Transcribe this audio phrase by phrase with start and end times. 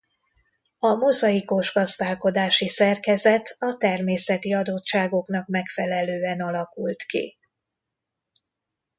[0.79, 7.37] A mozaikos gazdálkodási szerkezet a természeti adottságoknak megfelelően alakult ki.